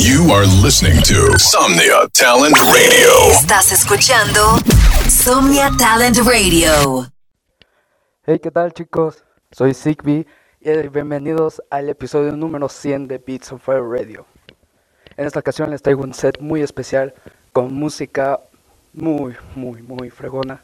You 0.00 0.32
are 0.32 0.46
listening 0.62 1.02
to 1.02 1.36
Somnia 1.40 2.06
Talent 2.12 2.56
Radio. 2.56 3.32
Estás 3.32 3.72
escuchando 3.72 4.56
Somnia 5.10 5.72
Talent 5.76 6.18
Radio. 6.18 7.10
Hey, 8.24 8.38
¿qué 8.38 8.52
tal 8.52 8.72
chicos? 8.72 9.24
Soy 9.50 9.74
Zigbee 9.74 10.24
y 10.60 10.88
bienvenidos 10.88 11.60
al 11.68 11.88
episodio 11.88 12.30
número 12.36 12.68
100 12.68 13.08
de 13.08 13.18
Beats 13.18 13.50
of 13.50 13.60
Fire 13.64 13.82
Radio. 13.82 14.24
En 15.16 15.26
esta 15.26 15.40
ocasión 15.40 15.68
les 15.70 15.82
traigo 15.82 16.04
un 16.04 16.14
set 16.14 16.38
muy 16.38 16.62
especial 16.62 17.12
con 17.52 17.74
música 17.74 18.38
muy, 18.92 19.36
muy, 19.56 19.82
muy 19.82 20.10
fregona. 20.10 20.62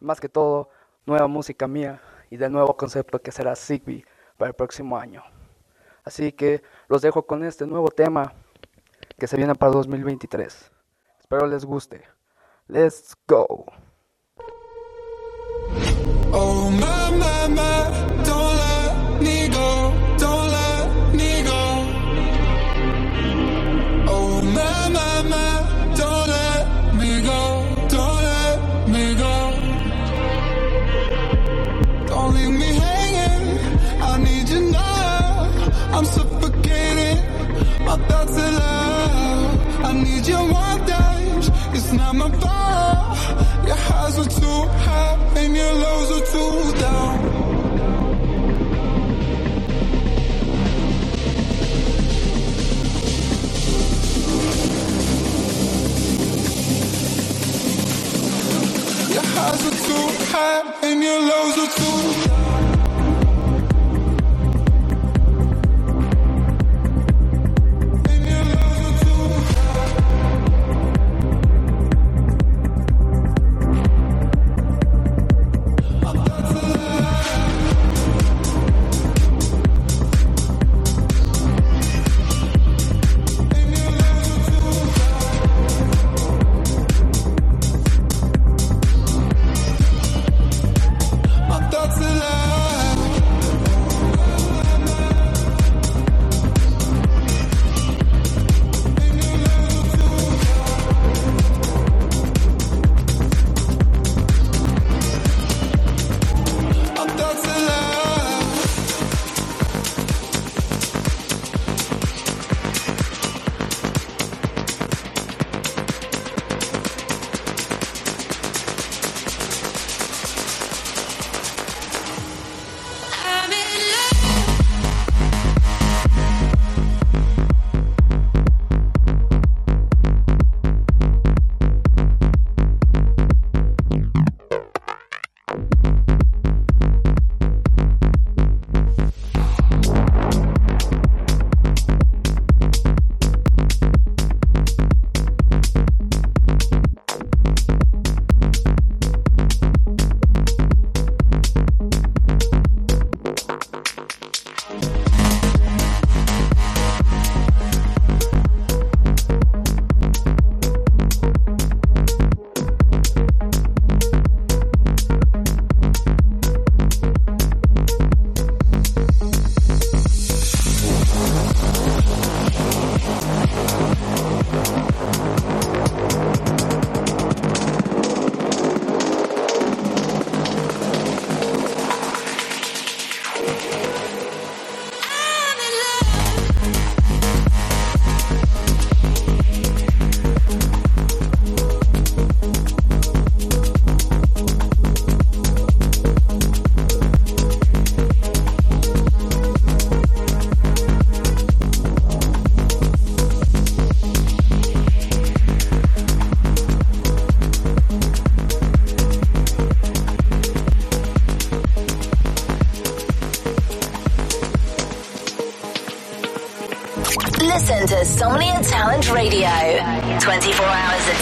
Más 0.00 0.20
que 0.20 0.30
todo, 0.30 0.70
nueva 1.04 1.26
música 1.26 1.68
mía 1.68 2.00
y 2.30 2.38
del 2.38 2.50
nuevo 2.50 2.74
concepto 2.78 3.20
que 3.20 3.30
será 3.30 3.56
Zigbee 3.56 4.06
para 4.38 4.48
el 4.48 4.54
próximo 4.54 4.96
año. 4.96 5.22
Así 6.02 6.32
que 6.32 6.62
los 6.88 7.02
dejo 7.02 7.26
con 7.26 7.44
este 7.44 7.66
nuevo 7.66 7.90
tema 7.90 8.32
que 9.18 9.26
se 9.26 9.36
viene 9.36 9.54
para 9.54 9.72
2023. 9.72 10.70
Espero 11.20 11.46
les 11.46 11.64
guste. 11.64 12.02
Let's 12.68 13.14
go. 13.26 13.66
Oh 16.32 16.70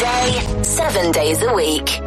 day, 0.02 0.62
7 0.64 1.12
days 1.12 1.42
a 1.42 1.52
week. 1.54 2.01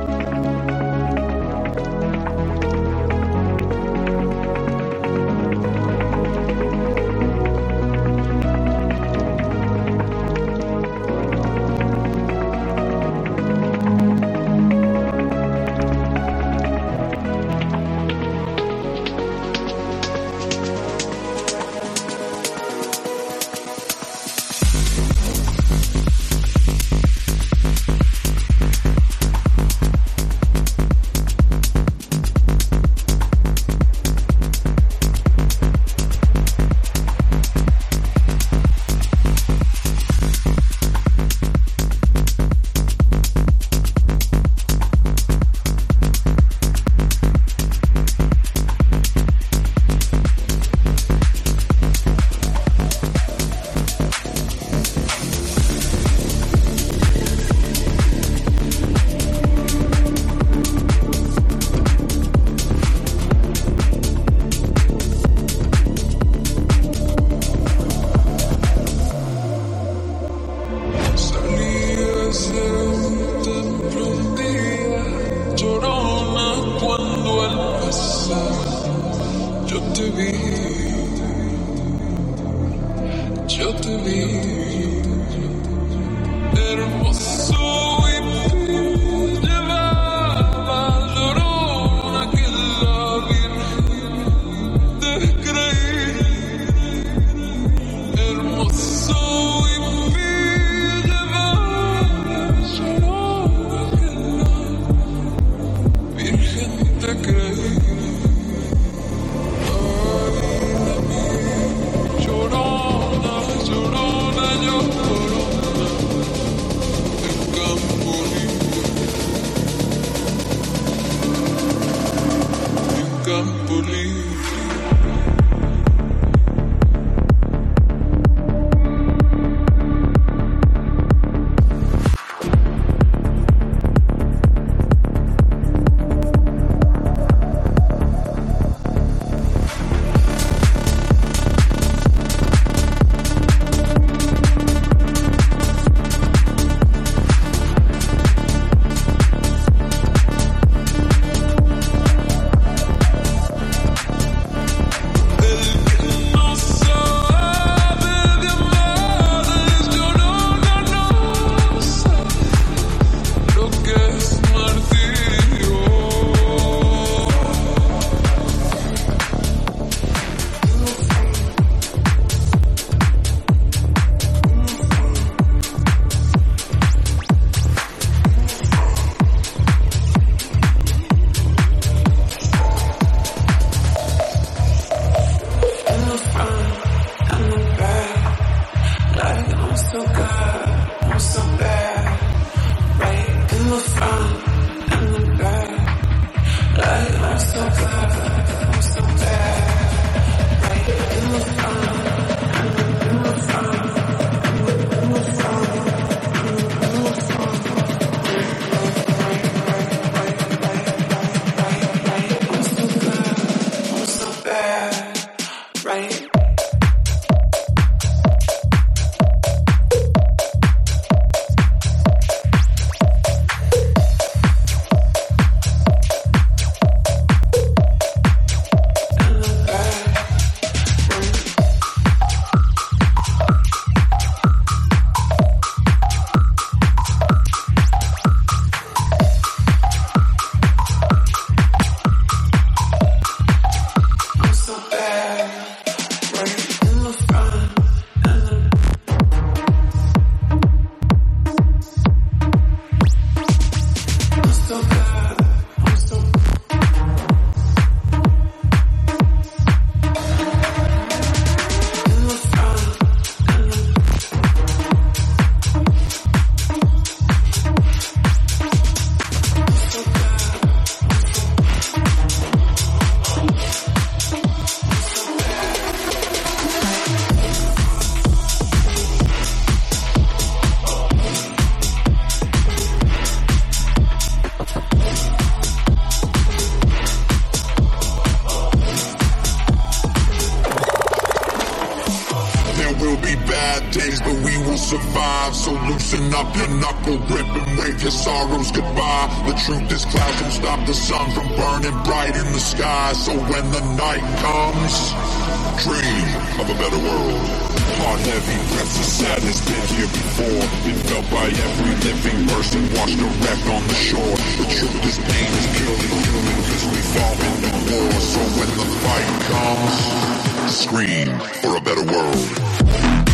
here 309.92 310.08
before. 310.08 310.66
Been 310.86 311.00
felt 311.10 311.30
by 311.30 311.48
every 311.48 311.94
living 312.06 312.48
person 312.48 312.82
Watched 312.96 313.20
a 313.20 313.30
wreck 313.44 313.62
on 313.70 313.84
the 313.88 313.94
shore. 313.94 314.36
The 314.60 314.68
truth 314.70 315.06
is 315.06 315.18
pain 315.20 315.50
is 315.60 315.68
purely 315.78 316.10
human 316.26 316.58
Cause 316.70 316.86
we 316.90 317.02
fall 317.14 317.36
in 317.50 317.56
the 317.66 317.74
war. 317.92 318.12
So 318.22 318.42
when 318.58 318.70
the 318.80 318.88
fight 319.04 319.30
comes 319.50 320.74
Scream 320.74 321.30
for 321.62 321.78
a 321.78 321.82
better 321.82 322.04
world. 322.04 323.25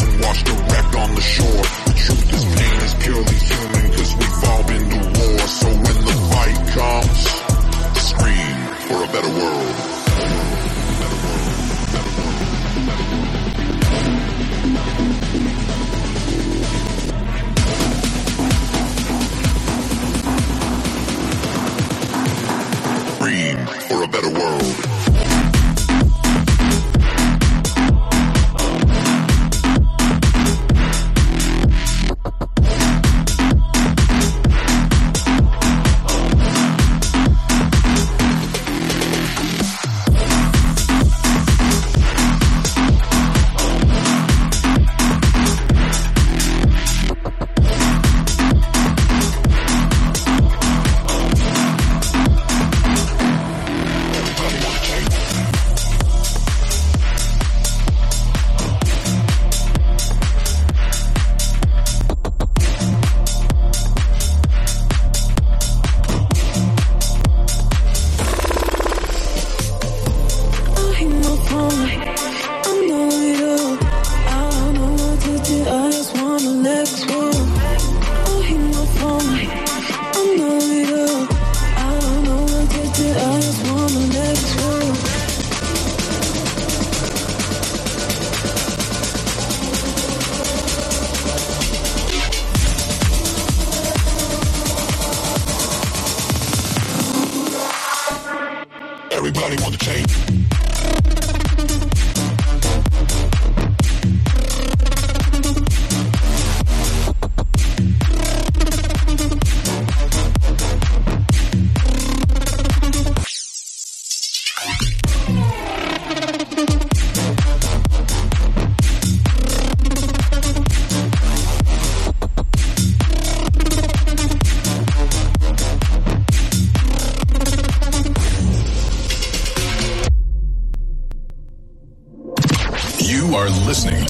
Watch 0.00 0.44
the 0.44 0.71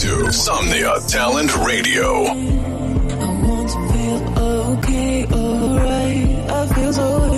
to 0.02 0.32
Somnia 0.32 0.98
Talent 1.06 1.56
Radio. 1.58 2.24
I 2.24 2.34
want 3.46 3.68
to 3.70 3.78
feel 3.92 4.38
okay, 4.40 5.26
alright. 5.26 6.50
I 6.50 6.74
feel 6.74 6.92
so. 6.92 7.31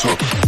took. 0.00 0.39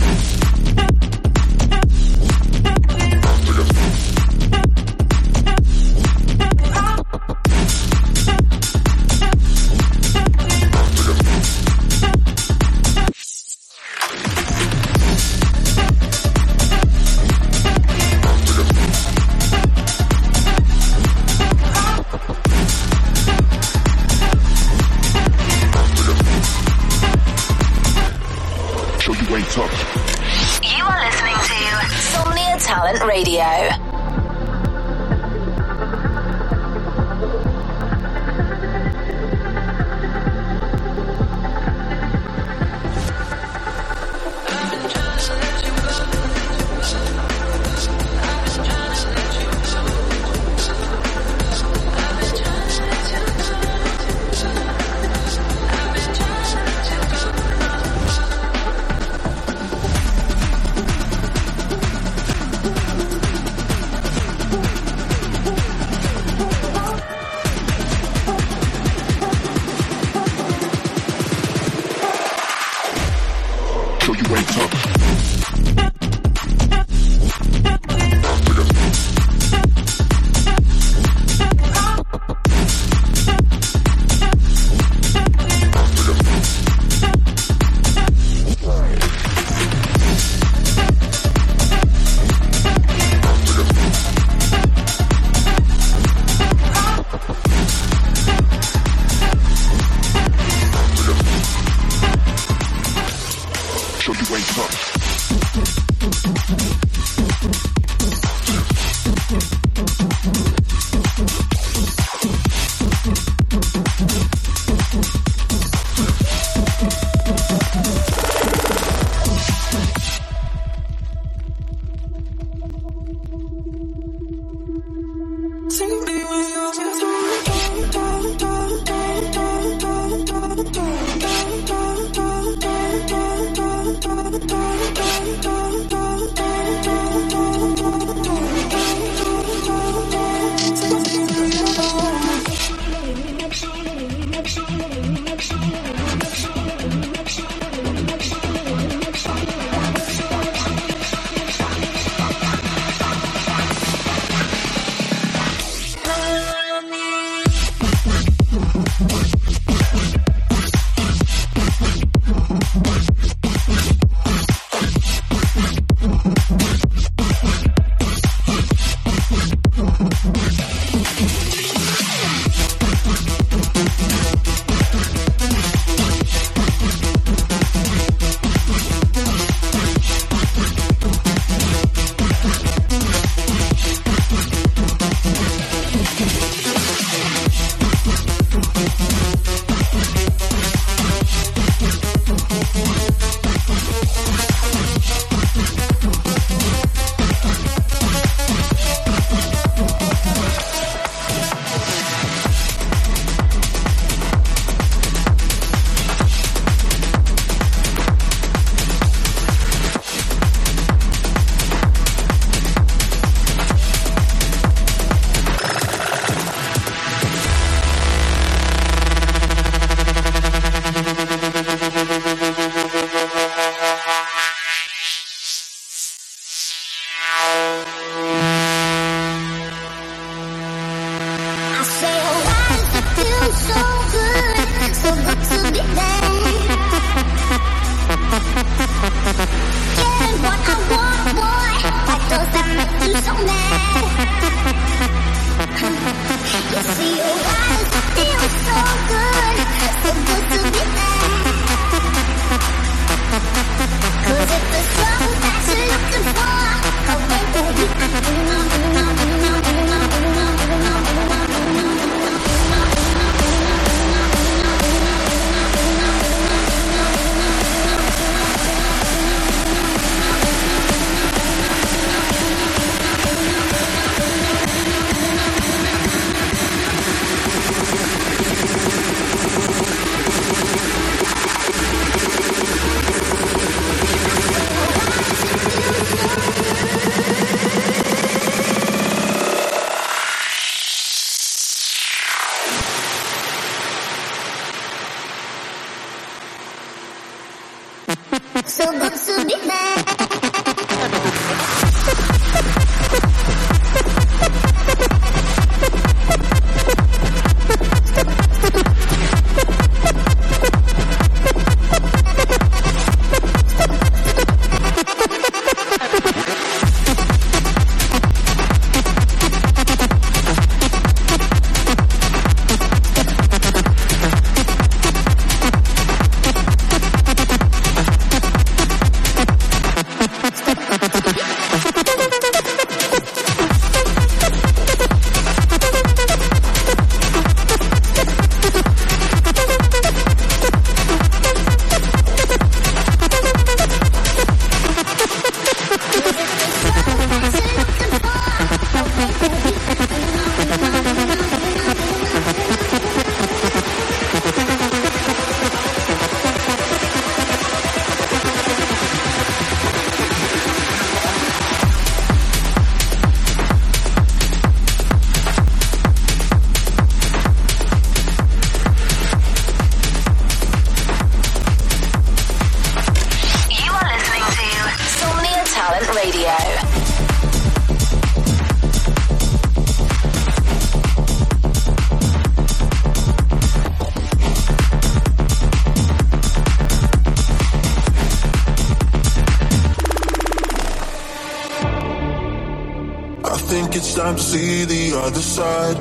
See 394.39 394.85
the 394.85 395.17
other 395.19 395.41
side, 395.41 395.97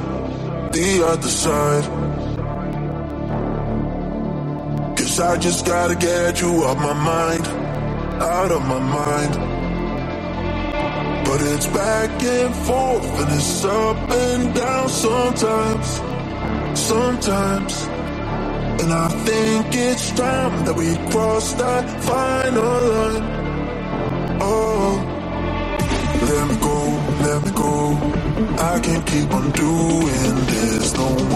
the 0.72 1.06
other 1.06 1.28
side. 1.28 1.86
Cause 4.98 5.20
I 5.20 5.38
just 5.38 5.66
gotta 5.66 5.96
get 5.96 6.42
you 6.42 6.64
off 6.64 6.78
my 6.78 6.94
mind, 6.94 7.48
out 8.22 8.52
of 8.52 8.62
my 8.68 8.80
mind. 8.80 9.34
But 11.26 11.42
it's 11.42 11.68
back 11.68 12.24
and 12.24 12.56
forth 12.68 13.20
and 13.22 13.32
it's 13.34 13.66
up 13.66 13.98
and 14.10 14.54
down 14.54 14.90
sometimes, 14.90 15.88
sometimes. 16.80 17.74
And 18.82 18.92
I 18.92 19.08
think 19.26 19.68
it's 19.76 20.12
time 20.12 20.66
that 20.66 20.76
we 20.76 20.96
cross 21.12 21.54
that 21.54 22.04
final 22.04 22.82
line. 22.94 23.41
I 28.72 28.80
can't 28.80 29.06
keep 29.06 29.34
on 29.34 29.52
doing 29.52 30.36
this 30.46 30.94
no 30.94 31.31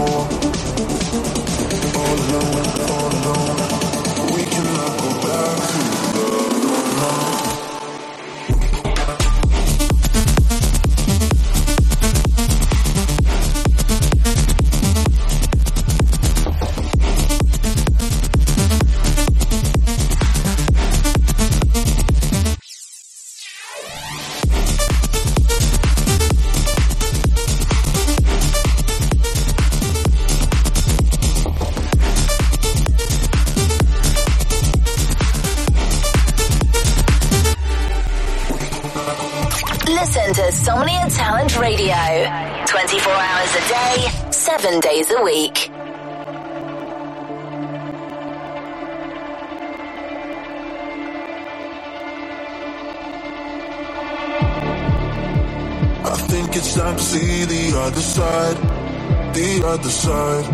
side, 58.54 59.34
the 59.34 59.66
other 59.66 59.88
side. 59.88 60.44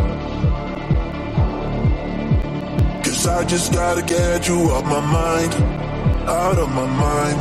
Cause 3.04 3.26
I 3.26 3.44
just 3.44 3.72
gotta 3.72 4.02
get 4.02 4.48
you 4.48 4.58
off 4.70 4.84
my 4.84 5.00
mind, 5.00 5.52
out 6.28 6.58
of 6.58 6.68
my 6.70 6.86
mind. 6.86 7.40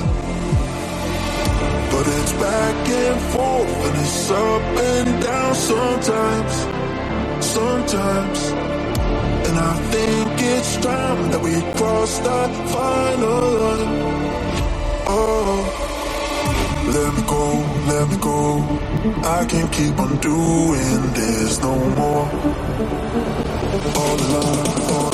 But 1.92 2.06
it's 2.08 2.34
back 2.34 2.90
and 2.90 3.22
forth 3.34 3.86
and 3.88 3.98
it's 4.06 4.32
up 4.32 4.62
and 4.92 5.24
down 5.24 5.56
sometimes, 5.56 6.54
sometimes. 7.46 8.40
And 9.48 9.58
I 9.60 9.74
think 9.92 10.30
it's 10.56 10.78
time 10.78 11.32
that 11.32 11.42
we 11.42 11.54
cross 11.78 12.20
that 12.20 12.52
final 12.74 13.42
line. 13.62 14.02
Oh. 15.08 15.88
Let 16.94 17.14
me 17.16 17.22
go, 17.26 17.46
let 17.88 18.10
me 18.10 18.18
go. 18.18 18.81
I 19.04 19.46
can't 19.50 19.72
keep 19.74 19.98
on 19.98 20.16
doing 20.18 21.14
this 21.14 21.60
no 21.60 21.76
more. 21.76 22.30
All 23.96 24.22
alone, 24.22 24.68
all 24.92 25.11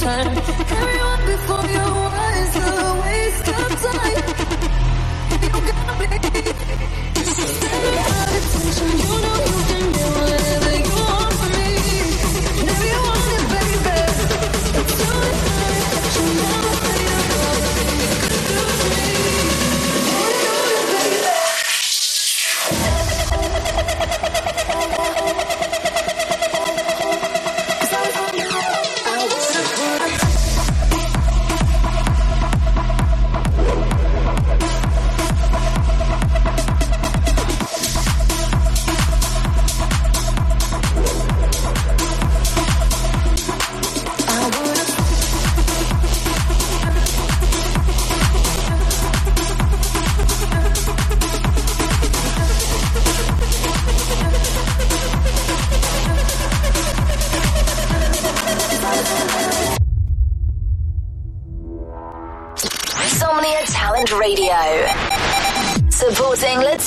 turn. 0.00 0.96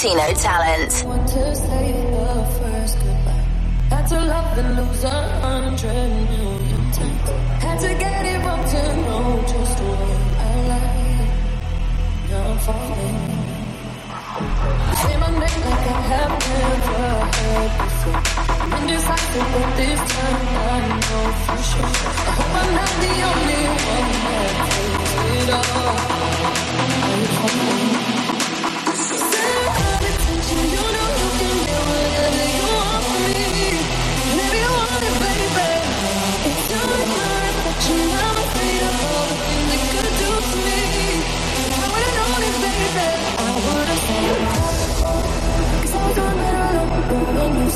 Latino 0.04 0.34
talent. 0.34 0.83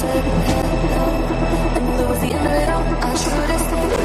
And 0.03 1.97
lose 1.97 2.19
the 2.19 2.31
end 2.31 2.45
of 2.45 2.53
it 2.53 2.69
all, 2.69 2.83
I 2.83 3.15
should 3.15 3.49
have 3.49 3.61
stayed. 3.61 3.96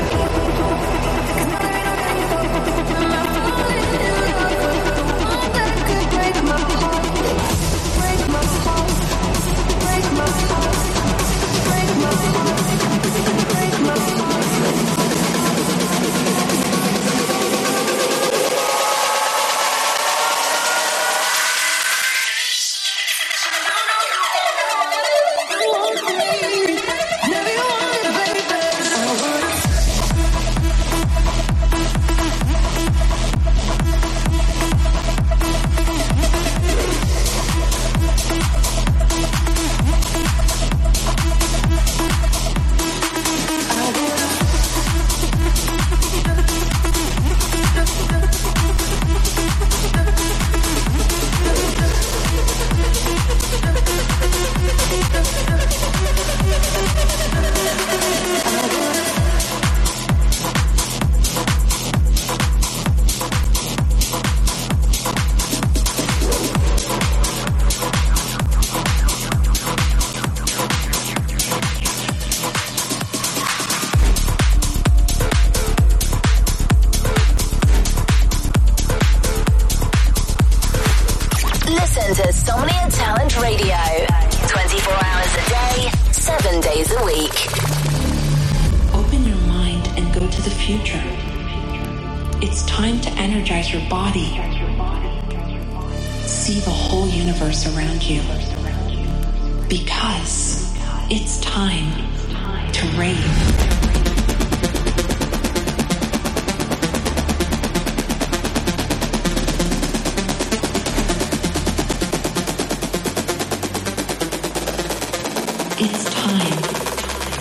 It's 115.84 116.04
time 116.14 116.62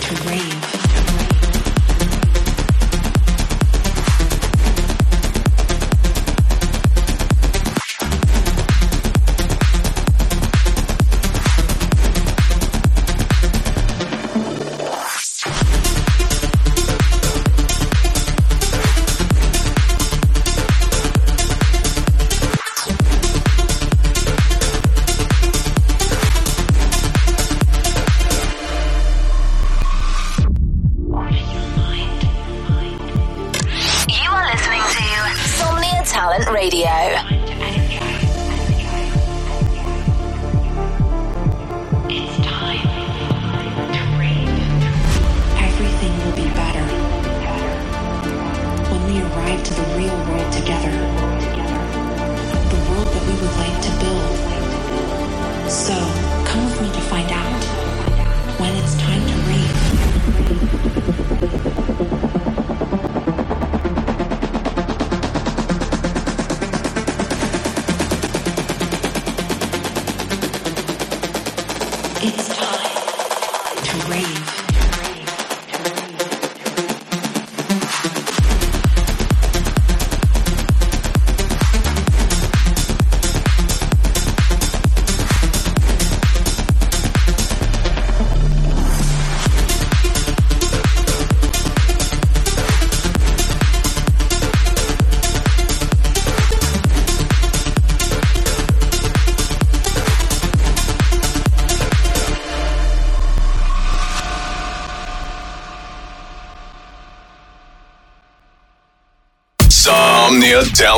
to 0.00 0.28
rave. 0.28 0.71